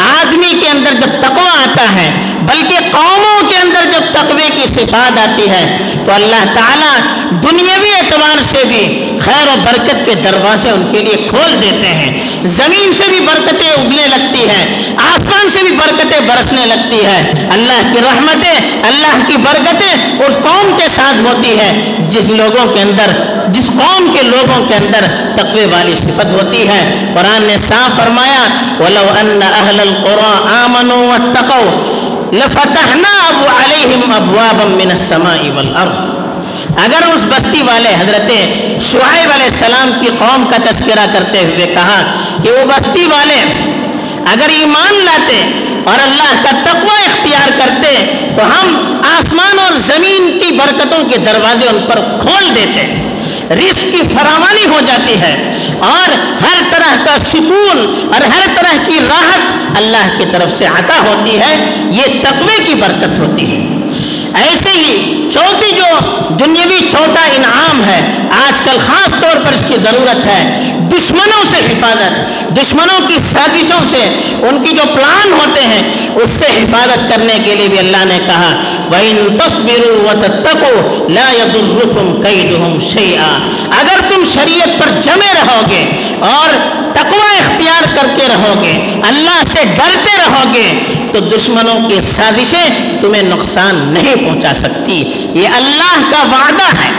آدمی 0.07 0.53
کے 0.61 0.69
اندر 0.69 0.95
جب 1.01 1.13
تقوی 1.23 1.49
آتا 1.53 1.85
ہے، 1.95 2.09
بلکہ 2.47 2.91
قوموں 2.93 3.49
کے 3.49 3.57
اندر 3.57 3.85
جب 3.93 4.13
تقوی 4.15 4.49
کی 4.57 4.67
صفات 4.69 5.19
آتی 5.19 5.49
ہے، 5.51 5.65
تو 6.05 6.13
اللہ 6.13 6.45
تعالیٰ 6.55 6.97
دنیاوی 7.43 7.91
اعتبار 7.99 8.43
سے 8.51 8.65
بھی 8.69 8.83
خیر 9.25 9.49
و 9.49 9.57
برکت 9.65 10.05
کے 10.07 10.15
دروازے 10.25 10.71
ان 10.71 10.85
کے 10.93 11.01
لیے 11.01 11.17
کھول 11.29 11.57
دیتے 11.63 11.95
ہیں۔ 11.95 12.11
زمین 12.57 12.93
سے 12.99 13.09
بھی 13.09 13.21
برکتیں 13.27 13.71
اگنے 13.71 14.07
لگتی 14.07 14.49
ہیں، 14.51 14.65
آسمان 15.07 15.49
سے 15.55 15.63
بھی 15.63 15.73
برکتیں 15.77 16.21
برسنے 16.29 16.67
لگتی 16.67 17.05
ہے 17.05 17.49
اللہ 17.53 17.83
کی 17.93 18.03
رحمتیں، 18.05 18.55
اللہ 18.91 19.17
کی 19.27 19.37
برکتیں 19.45 19.93
اس 20.27 20.37
قوم 20.43 20.73
کے 20.79 20.89
ساتھ 20.97 21.25
ہوتی 21.27 21.59
ہے 21.59 21.71
جس 22.11 22.29
لوگوں 22.31 22.67
کے 22.75 22.81
اندر، 22.81 23.13
جس 23.55 23.67
قوم 23.79 24.13
کے 24.15 24.23
لوگوں 24.23 24.65
کے 24.69 24.75
اندر 24.75 25.07
تقوی 25.41 25.65
والی 25.65 25.95
صفت 25.97 26.27
ہوتی 26.27 26.69
ہے۔ 26.69 27.13
قرآن 27.15 27.43
نے 27.43 27.57
صاف 27.69 27.97
فرمایا، 27.97 28.49
وَلَوْ 28.81 29.21
أَنَّ 29.21 29.45
أَهْلَ 29.45 29.81
الْقُرَىٰ 29.81 30.65
آمَنُوا 30.65 31.07
وَاتَّقَوْا 31.07 31.73
لَفَتَحْنَا 32.33 33.31
أَبُ 33.31 33.47
عَلَيْهِمْ 33.63 34.17
أَبْوَابًا 34.17 34.77
مِّنَ 34.77 34.91
السَّمَاءِ 34.91 35.49
وَالْأَرْضِ۔ 35.49 36.21
اگر 36.85 37.09
اس 37.15 37.25
بستی 37.29 37.63
والے 37.63 37.89
حضرت 37.89 38.31
شعیب 38.83 39.31
علیہ 39.33 39.45
السلام 39.45 39.91
کی 40.01 40.07
قوم 40.19 40.45
کا 40.51 40.57
تذکرہ 40.71 41.07
کرتے 41.13 41.39
ہوئے 41.39 41.67
کہا 41.67 42.03
کہ 42.43 42.51
وہ 42.51 42.65
بستی 42.65 43.05
والے 43.05 43.41
اگر 44.27 44.49
ایمان 44.49 45.05
لاتے 45.05 45.41
اور 45.85 45.99
اللہ 45.99 46.33
کا 46.43 46.51
تقوی 46.65 47.05
اختیار 47.05 47.49
کرتے، 47.59 48.17
تو 48.37 48.47
ہم 48.47 48.97
آسمان 49.19 49.59
اور 49.59 49.73
زمین 49.79 50.39
کی 50.39 50.53
برکتوں 50.53 51.05
کے 51.09 51.19
دروازے 51.19 51.69
ان 51.69 51.79
پر 51.89 52.01
کھول 52.21 52.45
دیتے۔ 52.55 53.10
رزق 53.51 53.93
کی 53.93 54.09
فراوانی 54.15 54.67
ہو 54.67 54.81
جاتی 54.87 55.21
ہے 55.21 55.59
اور 55.79 56.13
ہر 56.43 56.63
طرح 56.71 57.05
کا 57.05 57.19
سکون 57.19 57.79
اور 58.13 58.21
ہر 58.21 58.47
طرح 58.55 58.77
کی 58.87 58.99
راحت 59.09 59.77
اللہ 59.77 60.19
کی 60.19 60.25
طرف 60.33 60.53
سے 60.59 60.65
عطا 60.65 61.01
ہوتی 61.01 61.41
ہے، 61.41 61.75
یہ 61.91 62.23
تقوی 62.23 62.65
کی 62.65 62.75
برکت 62.75 63.19
ہوتی 63.19 63.51
ہے۔ 63.53 63.80
ایسے 64.35 64.71
ہی 64.71 65.29
چوتھی 65.33 65.73
جو 65.77 65.85
دنیاوی 66.39 66.79
چوتھا 66.91 67.25
انعام 67.25 67.85
ہے، 67.85 68.01
آج 68.47 68.61
کل 68.61 68.77
خاص 68.87 69.21
طور 69.21 69.47
پر 69.47 69.53
اس 69.53 69.63
کی 69.69 69.77
ضرورت 69.83 70.27
ہے، 70.27 70.61
دشمنوں 70.97 71.45
سے 71.51 71.57
حفاظت، 71.57 72.13
دشمنوں 72.57 73.09
کی 73.09 73.19
سازشوں 73.33 73.81
سے 73.91 74.03
ان 74.49 74.65
کی 74.65 74.73
جو 74.73 74.83
پلان 74.95 75.33
ہوتے 75.33 75.61
ہیں، 75.61 75.83
اس 76.15 76.31
سے 76.31 76.47
حفاظت 76.47 77.11
کرنے 77.11 77.39
کے 77.45 77.55
لیے 77.55 77.69
بھی 77.69 77.79
اللہ 77.79 78.05
نے 78.05 78.19
کہا، 78.27 78.53
وَإِن 78.91 79.39
تَصْبِرُوا 79.39 80.13
وَتَتَّقُوا 80.13 81.09
لَا 81.09 81.33
يَضُرُّكُمْ 81.33 82.23
كَيْدُهُمْ 82.25 82.81
شَيْئًا۔ 82.93 83.39
اگر 83.81 84.01
تم 84.09 84.25
شریعت 84.35 84.79
پر 84.81 85.01
جمے 85.01 85.33
رہو 85.35 85.61
گے 85.71 85.85
اور 86.21 86.80
کرتے 88.21 88.35
رہو 88.35 88.63
گے، 88.63 89.01
اللہ 89.09 89.43
سے 89.53 89.65
ڈرتے 89.65 90.17
رہو 90.17 90.45
گے، 90.55 90.73
تو 91.13 91.21
دشمنوں 91.21 91.89
کی 91.89 92.01
سازشیں 92.01 92.99
تمہیں 93.01 93.23
نقصان 93.23 93.95
نہیں 93.95 94.15
پہنچا 94.15 94.53
سکتی۔ 94.55 95.03
یہ 95.35 95.49
اللہ 95.49 96.11
کا 96.11 96.23
وعدہ 96.23 96.83
ہے۔ 96.83 96.91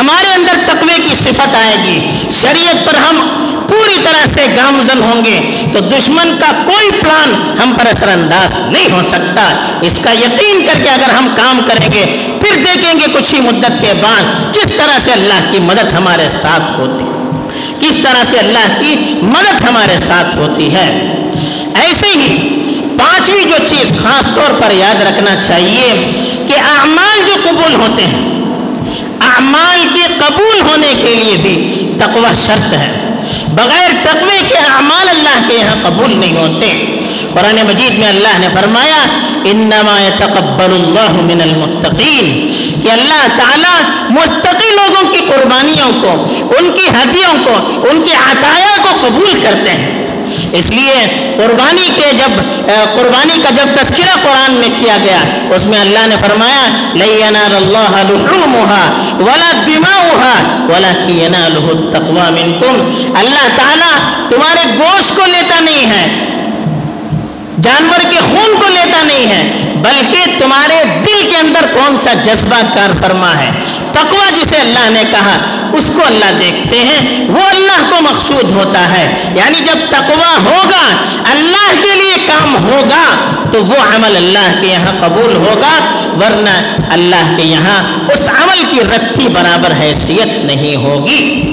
ہمارے 0.00 0.34
اندر 0.34 0.52
تقوی 0.66 1.02
کی 1.08 1.14
صفت 1.14 1.54
آئے 1.54 1.76
گی۔ 1.84 2.10
شریعت 2.32 2.86
پر 2.86 2.94
ہم 2.94 3.28
پوری 3.68 3.96
طرح 4.04 4.26
سے 4.34 4.46
گامزن 4.56 5.02
ہوں 5.02 5.24
گے۔ 5.24 5.40
تو 5.72 5.80
دشمن 5.80 6.36
کا 6.40 6.52
کوئی 6.64 6.90
پلان 7.00 7.58
ہم 7.62 7.74
پر 7.74 7.86
اثر 7.86 8.08
انداز 8.08 8.58
نہیں 8.68 8.92
ہو 8.92 9.02
سکتا۔ 9.08 9.66
اس 9.80 9.98
کا 10.04 10.10
یقین 10.10 10.66
کر 10.66 10.82
کے 10.82 10.90
اگر 10.90 11.10
ہم 11.10 11.28
کام 11.36 11.60
کریں 11.66 11.92
گے، 11.92 12.04
پھر 12.42 12.56
دیکھیں 12.56 12.94
گے 12.94 13.06
کچھ 13.14 13.34
ہی 13.34 13.40
مدت 13.40 13.72
کے 13.80 13.92
بعد 14.02 14.54
کس 14.54 14.72
طرح 14.76 14.98
سے 14.98 15.12
اللہ 15.12 15.52
کی 15.52 15.58
مدد 15.58 15.92
ہمارے 15.92 16.28
ساتھ 16.28 16.80
ہوتی۔ 16.80 17.17
کس 17.80 17.96
طرح 18.02 18.24
سے 18.24 18.38
اللہ 18.38 18.80
کی 18.80 18.96
مدد 19.22 19.64
ہمارے 19.68 19.96
ساتھ 20.06 20.36
ہوتی 20.36 20.74
ہے۔ 20.74 21.14
ایسے 21.74 22.06
ہی 22.06 22.48
پانچویں 22.98 23.44
جو 23.44 23.66
چیز 23.66 23.98
خاص 24.02 24.24
طور 24.34 24.60
پر 24.60 24.74
یاد 24.74 25.02
رکھنا 25.02 25.42
چاہیے 25.42 26.10
کہ 26.48 26.54
اعمال 26.54 27.22
جو 27.26 27.32
قبول 27.42 27.74
ہوتے 27.74 28.02
ہیں، 28.02 28.28
اعمال 29.20 29.88
کے 29.94 30.02
قبول 30.18 30.60
ہونے 30.60 30.94
کے 31.02 31.14
لیے 31.14 31.36
بھی 31.36 31.88
تقوی 31.98 32.34
شرط 32.46 32.72
ہے۔ 32.72 33.14
بغیر 33.48 33.90
تقوی 34.02 34.38
کے 34.48 34.54
اعمال 34.54 35.08
اللہ 35.08 35.48
کے 35.48 35.54
یہاں 35.54 35.76
قبول 35.82 36.16
نہیں 36.16 36.36
ہوتے۔ 36.36 36.97
قرآن 37.38 37.56
مجید 37.66 37.98
میں 37.98 38.08
اللہ 38.08 38.38
نے 38.38 38.48
فرمایا، 38.54 39.02
انما 39.44 40.00
يتقبل 40.00 40.72
اللہ 40.74 41.12
من 41.12 41.40
المتقین. 41.40 42.52
کہ 42.82 42.88
اللہ 42.90 43.26
تعالیٰ 43.36 43.80
متقی 44.10 44.70
لوگوں 44.70 45.12
کی 45.12 45.18
قربانیوں 45.18 45.92
کو، 46.02 46.26
ان 46.58 46.70
کی 46.72 46.88
ہدیوں 46.88 47.34
کو، 47.44 47.86
ان 47.90 48.02
کی 48.02 48.12
عطایا 48.12 48.76
کو 48.82 48.88
قبول 49.06 49.40
کرتے 49.42 49.70
ہیں۔ 49.70 50.06
اس 50.52 50.70
لیے 50.70 50.94
قربانی 51.38 51.88
کے 51.94 52.06
جب 52.12 52.32
قربانی 52.94 53.40
کا 53.42 53.50
جب 53.50 53.66
تذکرہ 53.74 54.16
قرآن 54.22 54.52
میں 54.52 54.68
کیا 54.80 54.96
گیا، 55.04 55.18
اس 55.54 55.66
میں 55.66 55.80
اللہ 55.80 56.06
نے 56.06 56.16
فرمایا 56.20 56.68
لَيَنَالَ 56.94 57.54
اللَّهَ 57.56 57.92
لُحُومُهَا 58.10 58.82
وَلَا 59.20 59.50
دِمَاؤُهَا 59.66 60.36
وَلَكِنْ 60.70 61.12
يَنَالُهُ 61.24 61.66
التَّقْوَى 61.76 62.26
مِنْكُمْ 62.38 62.74
اللہ 63.20 63.46
تعالیٰ 63.56 63.94
تمہارے 64.30 64.64
گوشت 64.78 65.16
کو 65.16 65.26
لیتا 65.26 65.60
نہیں 65.60 65.86
ہے 65.86 66.37
جانور 67.62 68.00
کے 68.10 68.18
خون 68.20 68.56
کو 68.60 68.68
لیتا 68.68 69.02
نہیں 69.02 69.26
ہے، 69.26 69.72
بلکہ 69.74 70.38
تمہارے 70.38 70.84
دل 70.84 71.30
کے 71.30 71.36
اندر 71.36 71.66
کون 71.74 71.96
سا 71.96 72.12
جذبہ 72.14 72.60
کار 72.74 72.90
فرما 73.02 73.38
ہے؟ 73.38 73.50
تقوی 73.92 74.30
جسے 74.40 74.56
اللہ 74.56 74.90
نے 74.90 75.02
کہا، 75.10 75.38
اس 75.72 75.90
کو 75.94 76.00
اللہ 76.06 76.32
دیکھتے 76.40 76.78
ہیں، 76.78 77.24
وہ 77.28 77.40
اللہ 77.40 77.90
کو 77.90 78.02
مقصود 78.02 78.50
ہوتا 78.50 78.90
ہے۔ 78.90 79.16
یعنی 79.34 79.60
جب 79.60 79.78
تقوی 79.90 80.44
ہوگا، 80.44 80.96
اللہ 81.30 81.72
کے 81.82 81.94
لیے 81.94 82.16
کام 82.26 82.56
ہوگا، 82.64 83.32
تو 83.52 83.64
وہ 83.64 83.94
عمل 83.94 84.16
اللہ 84.16 84.60
کے 84.60 84.66
یہاں 84.66 84.92
قبول 85.00 85.36
ہوگا، 85.36 85.78
ورنہ 86.20 86.82
اللہ 86.92 87.36
کے 87.36 87.42
یہاں 87.42 87.82
اس 88.12 88.28
عمل 88.42 88.64
کی 88.70 88.80
رتی 88.80 89.28
برابر 89.28 89.72
حیثیت 89.80 90.44
نہیں 90.44 90.76
ہوگی۔ 90.76 91.47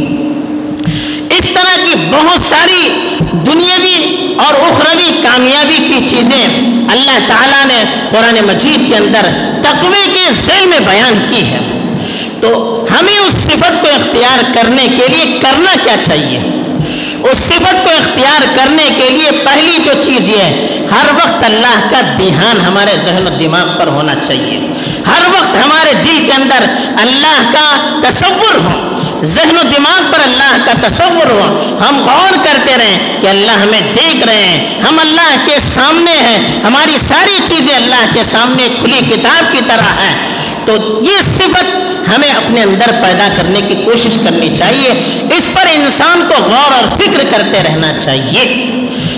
کی 1.95 2.05
بہت 2.11 2.45
ساری 2.49 3.15
دنیاوی 3.31 4.27
اور 4.39 4.53
اخروی 4.53 5.21
کامیابی 5.23 5.77
کی 5.77 6.09
چیزیں 6.09 6.47
اللہ 6.89 7.19
تعالیٰ 7.27 7.65
نے 7.65 7.83
قرآن 8.11 8.45
مجید 8.47 8.89
کے 8.89 8.95
اندر 8.95 9.27
تقوی 9.61 10.11
کے 10.13 10.31
ذیل 10.45 10.67
میں 10.67 10.79
بیان 10.79 11.27
کی 11.29 11.45
ہے 11.45 11.59
تو 12.41 12.81
ہمیں 12.99 13.17
اس 13.17 13.33
صفت 13.33 13.81
کو 13.81 13.87
اختیار 13.87 14.43
کرنے 14.53 14.87
کے 14.87 15.07
لیے 15.07 15.39
کرنا 15.41 15.75
کیا 15.83 15.95
چاہیے؟ 16.01 16.39
اس 17.23 17.37
صفت 17.37 17.83
کو 17.83 17.89
اختیار 17.89 18.41
کرنے 18.55 18.89
کے 18.97 19.09
لیے 19.09 19.31
پہلی 19.31 19.77
جو 19.85 20.03
چیز 20.03 20.29
یہ 20.29 20.37
ہے، 20.37 20.85
ہر 20.91 21.05
وقت 21.15 21.43
اللہ 21.43 21.87
کا 21.91 22.01
دھیان 22.17 22.61
ہمارے 22.67 22.95
ذہن 23.05 23.27
و 23.27 23.37
دماغ 23.39 23.79
پر 23.79 23.87
ہونا 23.87 24.15
چاہیے۔ 24.15 24.59
ہر 25.07 25.29
وقت 25.29 25.65
ہمارے 25.65 25.93
دل 25.93 26.25
کے 26.25 26.33
اندر 26.33 26.65
اللہ 26.97 27.51
کا 27.51 27.99
تصور 28.03 28.55
ہو۔ 28.55 28.94
ذہن 29.23 29.57
و 29.57 29.61
دماغ 29.77 30.11
پر 30.11 30.19
اللہ 30.19 30.65
کا 30.65 30.87
تصور 30.87 31.31
ہو۔ 31.31 31.75
ہم 31.89 32.01
غور 32.05 32.33
کرتے 32.43 32.77
رہیں 32.77 33.21
کہ 33.21 33.27
اللہ 33.27 33.51
ہمیں 33.51 33.81
دیکھ 33.81 34.25
رہے 34.25 34.43
ہیں۔ 34.43 34.81
ہم 34.81 34.99
اللہ 34.99 35.35
کے 35.45 35.59
سامنے 35.59 36.11
ہیں۔ 36.11 36.63
ہماری 36.63 36.97
ساری 37.07 37.39
چیزیں 37.45 37.75
اللہ 37.75 38.05
کے 38.13 38.23
سامنے 38.23 38.67
کھلی 38.79 39.01
کتاب 39.15 39.51
کی 39.51 39.59
طرح 39.67 40.03
ہیں۔ 40.03 40.27
تو 40.65 41.01
یہ 41.03 41.21
صفت 41.37 41.75
ہمیں 42.15 42.31
اپنے 42.31 42.61
اندر 42.61 42.91
پیدا 43.03 43.27
کرنے 43.37 43.61
کی 43.61 43.75
کوشش 43.75 44.17
کرنی 44.23 44.57
چاہیے۔ 44.57 44.89
اس 45.37 45.47
پر 45.53 45.65
انسان 45.73 46.29
کو 46.29 46.43
غور 46.43 46.71
اور 46.71 46.97
فکر 46.97 47.23
کرتے 47.31 47.63
رہنا 47.63 47.99
چاہیے۔ 47.99 48.71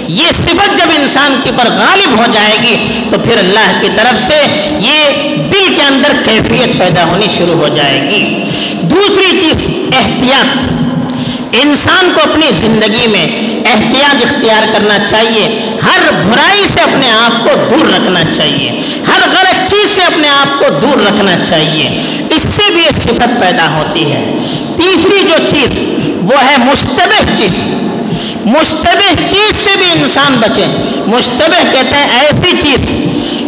یہ 0.07 0.27
صفت 0.31 0.77
جب 0.77 0.87
انسان 0.95 1.41
کے 1.43 1.51
پر 1.57 1.65
غالب 1.65 2.17
ہو 2.17 2.25
جائے 2.33 2.57
گی، 2.63 3.01
تو 3.11 3.19
پھر 3.19 3.37
اللہ 3.37 3.81
کی 3.81 3.87
طرف 3.95 4.27
سے 4.27 4.69
یہ 4.79 5.03
دل 5.35 5.75
کے 5.75 5.81
اندر 5.81 6.13
کیفیت 6.25 6.79
پیدا 6.79 7.03
ہونی 7.03 7.27
شروع 7.37 7.55
ہو 7.55 7.67
جائے 7.67 8.01
گی۔ 8.01 8.43
دوسری 8.81 9.41
چیز 9.41 9.76
احتیاط۔ 9.91 10.57
انسان 11.51 12.11
کو 12.15 12.21
اپنی 12.21 12.45
زندگی 12.53 13.07
میں 13.07 13.23
احتیاط 13.65 14.25
اختیار 14.25 14.63
کرنا 14.73 14.97
چاہیے۔ 15.09 15.59
ہر 15.83 15.99
برائی 16.11 16.67
سے 16.67 16.81
اپنے 16.81 17.11
آپ 17.11 17.43
کو 17.43 17.49
دور 17.69 17.85
رکھنا 17.87 18.19
چاہیے۔ 18.31 18.81
ہر 19.07 19.21
غلط 19.31 19.69
چیز 19.69 19.95
سے 19.95 20.01
اپنے 20.01 20.29
آپ 20.29 20.59
کو 20.59 20.65
دور 20.81 20.97
رکھنا 20.97 21.43
چاہیے۔ 21.49 22.01
اس 22.29 22.43
سے 22.43 22.71
بھی 22.73 22.81
یہ 22.81 22.91
صفت 22.91 23.41
پیدا 23.41 23.69
ہوتی 23.69 24.11
ہے۔ 24.11 24.31
تیسری 24.77 25.23
جو 25.23 25.49
چیز، 25.49 25.73
وہ 26.21 26.45
ہے 26.45 26.57
مشتبہ 26.57 27.37
چیز۔ 27.37 27.51
مشتبہ 28.45 29.13
چیز 29.29 29.55
سے 29.55 29.69
بھی 29.77 30.01
انسان 30.01 30.33
بچے۔ 30.39 30.65
مشتبہ 31.07 31.63
کہتے 31.71 31.95
ہیں 31.95 32.19
ایسی 32.19 32.57
چیز 32.61 32.79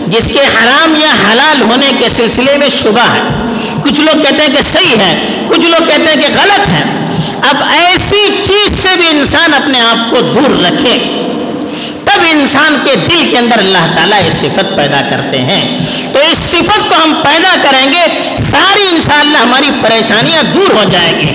جس 0.08 0.25
کے 0.34 0.39
حرام 0.39 0.96
یا 1.01 1.31
حلال 1.31 1.62
ہونے 1.62 1.91
کے 2.00 2.10
سلسلے 2.10 2.58
میں 2.58 2.69
شبہ 2.69 3.13
ہے۔ 3.13 3.49
کچھ 3.83 4.01
لوگ 4.01 4.24
کہتے 4.24 4.41
ہیں 4.41 4.53
کہ 4.53 4.62
صحیح 4.62 4.95
ہے، 5.00 5.27
کچھ 5.48 5.65
لوگ 5.65 5.88
کہتے 5.88 6.09
ہیں 6.09 6.15
کہ 6.15 6.33
غلط 6.33 6.69
ہے۔ 6.69 6.83
اب 7.41 7.55
ایسی 7.71 8.43
چیز 8.43 8.79
سے 8.79 8.89
بھی 8.98 9.07
انسان 9.09 9.53
اپنے 9.53 9.79
آپ 9.79 10.09
کو 10.09 10.21
دور 10.21 10.65
رکھے۔ 10.65 10.98
تب 12.10 12.24
انسان 12.30 12.75
کے 12.86 12.96
دل 12.96 13.30
کے 13.32 13.38
اندر 13.38 13.58
اللہ 13.58 13.86
تعالیٰ 13.96 14.22
یہ 14.24 14.30
صفت 14.30 14.75
پیدا 14.78 15.01
کرتے 15.10 15.42
ہیں، 15.50 15.63
تو 16.13 16.20
اس 16.32 16.38
صفت 16.51 16.88
کو 16.89 16.96
ہم 17.04 17.13
پیدا 17.24 17.56
کریں 17.62 17.92
گے، 17.94 18.04
ساری 18.51 18.88
انشاءاللہ 18.89 19.38
ہماری 19.38 19.70
پریشانیاں 19.82 20.42
دور 20.44 20.72
ہو 20.75 20.84
جائیں 20.92 21.13
گی۔ 21.20 21.30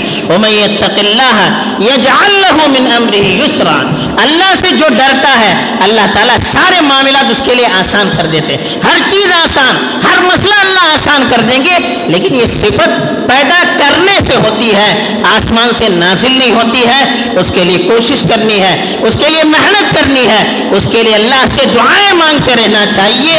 یسرا 3.44 3.76
اللہ 4.22 4.52
سے 4.60 4.68
جو 4.70 4.88
ڈرتا 4.88 5.38
ہے، 5.40 5.52
اللہ 5.80 6.12
تعالیٰ 6.14 6.36
سارے 6.52 6.80
معاملات 6.80 7.30
اس 7.30 7.42
کے 7.44 7.54
لیے 7.54 7.66
آسان 7.78 8.10
کر 8.18 8.26
دیتے 8.26 8.56
ہر 8.84 8.98
چیز 9.10 9.32
آسان، 9.34 9.76
ہر 10.04 10.20
مسئلہ 10.22 10.60
اللہ 10.60 10.92
آسان 10.94 11.26
کر 11.30 11.40
دیں 11.50 11.64
گے، 11.64 11.76
لیکن 12.06 12.34
یہ 12.34 12.46
صفت 12.60 13.02
پیدا 13.28 13.62
کرنے 13.78 14.18
سے 14.26 14.34
ہوتی 14.36 14.74
ہے، 14.74 15.22
آسمان 15.26 15.72
سے 15.78 15.88
نازل 15.88 16.32
نہیں 16.38 16.50
ہوتی 16.50 16.82
ہے۔ 16.88 17.02
اس 17.40 17.50
کے 17.54 17.64
لیے 17.64 17.78
کوشش 17.78 18.22
کرنی 18.28 18.60
ہے، 18.62 18.74
اس 19.00 19.14
کے 19.20 19.28
لیے 19.28 19.44
محنت 19.44 19.94
کرنی 19.94 20.26
ہے 20.28 20.42
اس 20.76 20.88
کے 20.92 21.02
لیے 21.02 21.14
اللہ 21.14 21.44
سے 21.54 21.64
دعائیں 21.74 22.12
مانگتے 22.12 22.54
رہنا 22.56 22.84
چاہیے۔ 22.94 23.38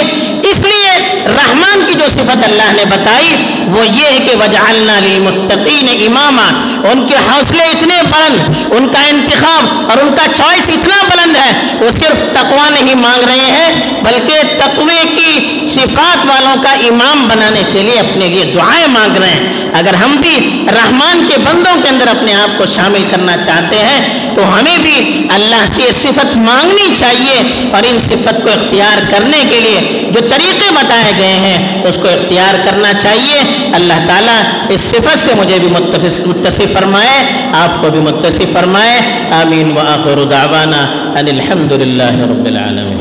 اس 0.49 0.59
لیے 0.59 0.91
رحمان 1.27 1.83
کی 1.87 1.93
جو 1.93 2.05
صفت 2.09 2.43
اللہ 2.43 2.71
نے 2.71 2.85
بتائی، 2.85 3.35
وہ 3.67 3.85
یہ 3.87 4.05
ہے 4.05 4.19
کہ 4.25 4.35
وجعلنا 4.35 4.99
للمتقین 4.99 5.89
اماما 6.07 6.45
ان 6.91 7.07
کے 7.07 7.15
حوصلے 7.15 7.63
اتنے 7.63 8.01
بلند، 8.01 8.71
ان 8.71 8.87
کا 8.87 9.01
انتخاب 9.07 9.91
اور 9.91 9.97
ان 9.97 10.13
کا 10.15 10.25
چوائس 10.37 10.69
اتنا 10.69 11.03
بلند 11.09 11.35
ہے، 11.35 11.51
وہ 11.81 11.89
صرف 11.91 12.23
تقوی 12.33 12.69
نہیں 12.69 12.95
مانگ 12.95 13.23
رہے 13.23 13.51
ہیں، 13.51 13.71
بلکہ 14.01 14.57
تقوی 14.57 14.99
کی 15.15 15.64
صفات 15.85 16.25
والوں 16.25 16.63
کا 16.63 16.71
امام 16.71 17.27
بنانے 17.27 17.63
کے 17.73 17.83
لیے 17.83 17.99
اپنے 17.99 18.27
لیے 18.27 18.45
دعائیں 18.45 18.87
مانگ 18.87 19.17
رہے 19.17 19.29
ہیں۔ 19.29 19.53
اگر 19.73 19.93
ہم 19.93 20.15
بھی 20.15 20.65
رحمان 20.73 21.27
کے 21.29 21.37
بندوں 21.37 21.81
کے 21.81 21.89
اندر 21.89 22.07
اپنے 22.07 22.33
آپ 22.33 22.57
کو 22.57 22.65
شامل 22.65 23.03
کرنا 23.11 23.37
چاہتے 23.37 23.75
ہیں، 23.75 24.29
تو 24.35 24.43
ہمیں 24.43 24.77
بھی 24.77 25.27
اللہ 25.29 25.65
سے 25.71 25.91
صفت 25.91 26.37
مانگنی 26.37 26.95
چاہیے 26.95 27.69
اور 27.73 27.81
ان 27.89 27.99
صفت 27.99 28.43
کو 28.43 28.49
اختیار 28.49 29.11
کرنے 29.11 29.43
کے 29.49 29.59
لیے 29.59 30.09
جو 30.11 30.19
طریقے 30.29 30.71
بتائے 30.71 31.11
گئے 31.17 31.33
ہیں، 31.33 31.83
اس 31.83 31.95
کو 32.01 32.07
اختیار 32.07 32.55
کرنا 32.65 32.93
چاہیے۔ 32.93 33.67
اللہ 33.73 33.93
تعالیٰ 34.07 34.41
اس 34.69 34.81
صفت 34.81 35.19
سے 35.19 35.31
مجھے 35.37 35.59
بھی 35.59 35.67
متصف 35.67 36.73
فرمائے، 36.73 37.23
آپ 37.53 37.81
کو 37.81 37.89
بھی 37.89 37.99
متصف 37.99 38.53
فرمائے۔ 38.53 38.99
آمین۔ 39.31 39.71
و 39.71 39.79
آخر 39.79 40.23
دعوانا 40.23 40.81
ان 41.19 41.27
الحمد 41.27 41.71
للہ 41.71 42.03
رب 42.03 42.45
العالمین۔ 42.45 42.94